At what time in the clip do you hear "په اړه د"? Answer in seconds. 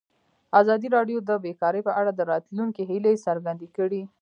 1.87-2.21